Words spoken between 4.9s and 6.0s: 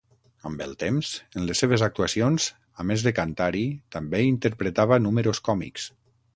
números còmics.